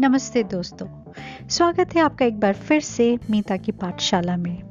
नमस्ते 0.00 0.42
दोस्तों। 0.42 0.86
स्वागत 1.48 1.94
है 1.96 2.02
आपका 2.02 2.24
एक 2.24 2.40
बार 2.40 2.52
फिर 2.54 2.80
से 2.80 3.18
मीता 3.30 3.56
की 3.56 3.72
पाठशाला 3.72 4.36
में। 4.36 4.62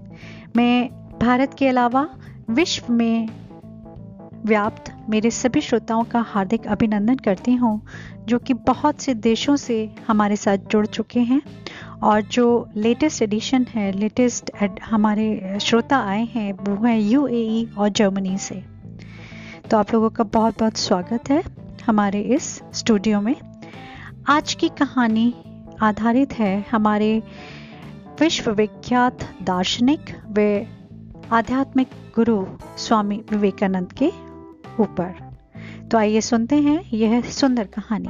मैं 0.55 0.89
भारत 1.19 1.55
के 1.59 1.67
अलावा 1.67 2.09
विश्व 2.49 2.93
में 2.93 3.29
व्याप्त 4.45 4.93
मेरे 5.09 5.31
सभी 5.31 5.61
श्रोताओं 5.61 6.03
का 6.03 6.19
हार्दिक 6.19 6.67
अभिनंदन 6.67 7.15
करती 7.15 7.53
हूँ, 7.53 7.81
जो 8.25 8.39
कि 8.39 8.53
बहुत 8.53 9.01
से 9.01 9.13
देशों 9.13 9.55
से 9.55 9.95
हमारे 10.07 10.35
साथ 10.35 10.57
जुड़ 10.57 10.85
चुके 10.85 11.19
हैं 11.19 11.41
और 12.03 12.21
जो 12.21 12.69
लेटेस्ट 12.75 13.21
एडिशन 13.21 13.65
है 13.69 13.91
लेटेस्ट 13.91 14.51
हमारे 14.83 15.57
श्रोता 15.61 15.97
आए 15.97 16.25
हैं, 16.25 16.53
वो 16.53 16.85
हैं 16.85 16.99
यूएई 16.99 17.69
और 17.77 17.89
जर्मनी 17.89 18.37
से। 18.37 18.63
तो 19.71 19.77
आप 19.77 19.93
लोगों 19.93 20.09
का 20.09 20.23
बहुत 20.23 20.59
बहुत 20.59 20.77
स्वागत 20.77 21.29
है 21.29 21.43
हमारे 21.85 22.21
इस 22.21 22.61
स्टूडियो 22.73 23.21
में। 23.21 23.56
आज 24.29 24.53
की 24.53 24.69
कहानी 24.69 25.33
आधारित 25.81 26.33
है 26.33 26.65
हमारे 26.71 27.23
विश्वविख्यात 28.19 29.17
दार्शनिक 29.43 29.99
व 30.27 30.65
आध्यात्मिक 31.35 31.87
गुरु 32.15 32.45
स्वामी 32.77 33.23
विवेकानंद 33.31 33.93
के 33.93 34.07
ऊपर। 34.79 35.13
तो 35.91 35.97
आइए 35.97 36.21
सुनते 36.21 36.55
हैं 36.55 36.89
यह 36.93 37.21
सुंदर 37.21 37.67
कहानी। 37.79 38.09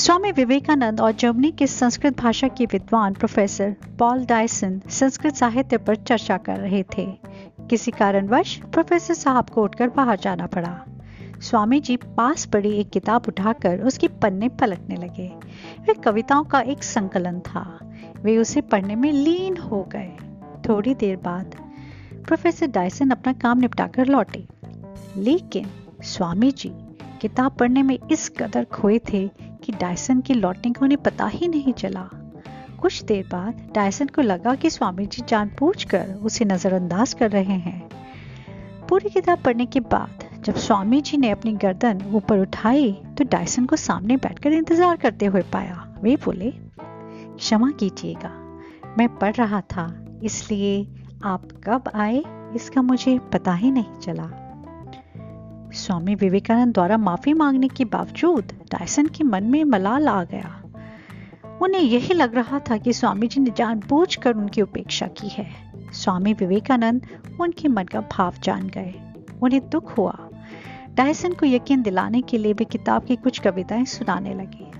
स्वामी 0.00 0.32
विवेकानंद 0.32 1.00
और 1.00 1.12
जर्मनी 1.12 1.50
के 1.50 1.66
संस्कृत 1.66 2.20
भाषा 2.20 2.48
के 2.48 2.64
विद्वान 2.64 3.14
प्रोफेसर 3.14 3.76
पॉल 3.98 4.24
डायसन 4.26 4.80
संस्कृत 4.90 5.34
साहित्य 5.34 5.78
पर 5.78 5.96
चर्चा 5.96 6.36
कर 6.36 6.56
रहे 6.56 6.82
थे। 6.82 7.06
किसी 7.70 7.90
कारणवश 7.90 8.56
प्रोफेसर 8.72 9.14
साहब 9.14 9.48
को 9.48 9.62
उठकर 9.62 9.88
बाहर 9.88 10.18
जाना 10.18 10.46
पड़ा। 10.46 10.84
स्वामी 11.40 11.80
जी 11.80 11.96
पास 11.96 12.46
पड़ी 12.46 12.72
एक 12.72 12.90
किताब 12.90 13.22
उठाकर 13.28 13.80
उसके 13.80 14.08
पन्ने 14.08 14.48
पलटने 14.48 14.96
लगे। 14.96 15.28
वे 15.80 15.94
कविताओं 15.94 16.44
का 16.44 16.60
एक 16.60 16.82
संकलन 16.84 17.40
था। 17.40 17.92
वे 18.22 18.36
उसे 18.38 18.60
पढ़ने 18.60 18.94
में 18.96 19.12
लीन 19.12 19.56
हो 19.56 19.82
गए। 19.82 20.12
थोड़ी 20.68 20.94
देर 20.94 21.16
बाद 21.16 21.54
प्रोफेसर 22.26 22.66
डायसन 22.66 23.10
अपना 23.10 23.32
काम 23.32 23.58
निपटाकर 23.58 24.06
लौटे। 24.06 24.46
लेकिन 25.16 25.66
स्वामी 26.02 26.50
जी 26.50 26.72
किताब 27.20 27.52
पढ़ने 27.52 27.82
में 27.82 27.98
इस 28.10 28.28
कदर 28.28 28.64
खोए 28.64 28.98
थे 28.98 29.28
कि 29.38 29.72
डायसन 29.72 30.20
के 30.20 30.34
लौटने 30.34 30.72
का 30.72 30.84
उन्हें 30.84 31.02
पता 31.02 31.26
ही 31.26 31.48
नहीं 31.48 31.72
चला। 31.72 32.08
कुछ 32.80 33.02
देर 33.02 33.28
बाद 33.32 33.72
डायसन 33.74 34.06
को 34.06 34.22
लगा 34.22 34.54
कि 34.54 34.70
स्वामी 34.70 35.06
जी 35.06 35.22
जानबूझकर 35.28 36.06
उसे 36.22 36.44
नजरअंदाज 36.44 37.14
कर 37.14 37.30
रहे 37.30 37.58
हैं। 37.58 37.88
पूरी 38.88 39.10
किताब 39.10 39.38
पढ़ने 39.38 39.66
के 39.66 39.80
बाद 39.80 40.29
जब 40.44 40.54
स्वामी 40.56 41.00
जी 41.00 41.16
ने 41.16 41.30
अपनी 41.30 41.52
गर्दन 41.52 42.00
ऊपर 42.14 42.38
उठाई 42.38 42.92
तो 43.18 43.24
डायसन 43.24 43.64
को 43.66 43.76
सामने 43.76 44.16
बैठकर 44.16 44.52
इंतज़ार 44.52 44.96
करते 44.96 45.26
हुए 45.26 45.42
पाया। 45.42 45.74
वे 46.02 46.16
बोले, 46.16 46.50
क्षमा 46.80 47.70
कीजिएगा, 47.70 48.30
मैं 48.98 49.08
पढ़ 49.18 49.34
रहा 49.34 49.60
था, 49.60 49.84
इसलिए 50.22 50.86
आप 51.24 51.48
कब 51.64 51.90
आए, 51.94 52.22
इसका 52.54 52.82
मुझे 52.82 53.18
पता 53.32 53.54
ही 53.54 53.70
नहीं 53.70 53.98
चला। 53.98 54.28
स्वामी 55.74 56.14
विवेकानंद 56.14 56.74
द्वारा 56.74 56.96
माफ़ी 56.96 57.32
मांगने 57.32 57.68
के 57.68 57.84
बावजूद 57.84 58.52
डायसन 58.72 59.06
के 59.06 59.24
मन 59.24 59.44
में 59.44 59.62
मलाल 59.64 60.08
आ 60.08 60.22
गया। 60.24 60.56
उन्हें 61.62 61.82
यही 61.82 62.14
लग 62.14 62.34
रहा 62.34 62.58
था 62.60 62.76
कि 62.76 62.92
स्वामी 62.92 63.26
जी 63.26 63.40
ने 63.40 63.50
जानबूझकर 63.56 64.36
उनकी 64.36 64.62
उपेक्षा 64.62 65.06
की 65.06 65.28
है। 65.28 65.46
स्वामी 65.92 66.32
विवेकानंद 66.32 67.06
उनके 67.40 67.68
मन 67.68 67.84
का 67.84 68.00
भाव 68.12 68.34
जान 68.42 68.66
गए। 68.68 68.94
उन्हें 69.42 69.68
दुख 69.70 69.96
हुआ 69.98 70.16
डायसन 70.94 71.32
को 71.32 71.46
यकीन 71.46 71.82
दिलाने 71.82 72.22
के 72.22 72.38
लिए 72.38 72.52
वे 72.52 72.64
किताब 72.64 73.04
की 73.04 73.16
कुछ 73.16 73.38
कविताएँ 73.38 73.84
सुनाने 73.84 74.34
लगे। 74.34 74.70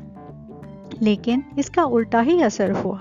लेकिन 1.04 1.44
इसका 1.58 1.84
उल्टा 1.84 2.20
ही 2.20 2.42
असर 2.42 2.70
हुआ। 2.70 2.98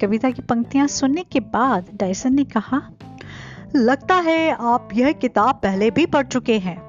कविता 0.00 0.30
की 0.30 0.42
पंक्तियाँ 0.42 0.86
सुनने 0.86 1.22
के 1.22 1.40
बाद 1.40 1.86
डायसन 1.94 2.34
ने 2.34 2.44
कहा, 2.44 2.82
लगता 3.76 4.14
है 4.14 4.50
आप 4.60 4.88
यह 4.94 5.12
किताब 5.12 5.54
पहले 5.54 5.90
भी 5.90 6.06
पढ़ 6.06 6.26
चुके 6.26 6.58
हैं। 6.58 6.86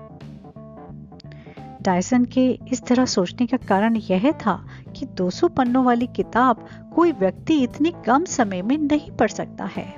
डायसन 1.82 2.26
के 2.26 2.60
इस 2.72 2.84
तरह 2.84 3.06
सोचने 3.06 3.48
का 3.48 3.58
कारण 3.58 3.96
यह 3.96 4.32
था 4.32 4.66
कि 4.96 5.06
200 5.06 5.48
पन्नों 5.48 5.86
वाली 5.86 6.08
किताब 6.08 6.68
कोई 6.96 7.12
व्यक्ति 7.12 7.64
इतनी 7.64 7.94
कम 8.06 8.26
समय 8.26 8.62
में 8.62 8.78
नहीं 8.78 9.12
पढ़ 9.12 9.30
सकता 9.30 9.66
है। 9.66 9.96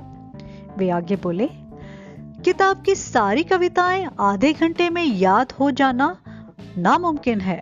वे 0.78 0.90
आगे 0.90 1.16
बोले 1.16 1.50
किताब 2.46 2.84
की 2.84 2.94
सारी 2.96 3.44
कविताएँ 3.44 4.08
आधे 4.20 4.54
घंटे 4.54 4.90
में 4.90 5.04
याद 5.04 5.52
हो 5.52 5.72
जाना 5.72 6.18
नामुमकिन 6.78 7.42
है। 7.42 7.58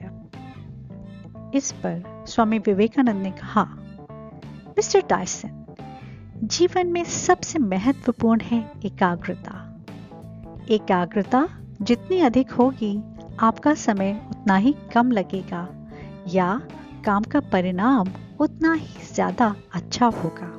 इस 1.55 1.71
पर 1.71 2.25
स्वामी 2.27 2.59
विवेकानंद 2.59 3.21
ने 3.23 3.31
कहा, 3.31 3.63
मिस्टर 4.69 5.01
टाइसन, 5.01 5.65
जीवन 6.43 6.87
में 6.87 7.03
सबसे 7.03 7.59
महत्वपूर्ण 7.59 8.41
है 8.41 8.59
एकाग्रता। 8.85 9.85
एकाग्रता 10.69 11.47
जितनी 11.81 12.19
अधिक 12.19 12.51
होगी, 12.51 13.03
आपका 13.39 13.73
समय 13.73 14.11
उतना 14.29 14.55
ही 14.55 14.75
कम 14.93 15.11
लगेगा, 15.11 15.67
या 16.27 16.61
काम 17.05 17.23
का 17.23 17.39
परिणाम 17.39 18.07
उतना 18.39 18.73
ही 18.73 19.13
ज़्यादा 19.13 19.55
अच्छा 19.73 20.05
होगा। 20.05 20.51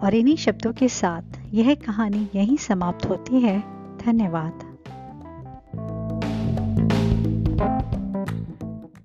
और 0.00 0.14
इन्हीं 0.14 0.36
शब्दों 0.36 0.72
के 0.72 0.88
साथ 0.88 1.41
यह 1.54 1.74
कहानी 1.74 2.28
यहीं 2.34 2.56
समाप्त 2.56 3.06
होती 3.06 3.40
है। 3.40 3.60
धन्यवाद। 4.06 4.71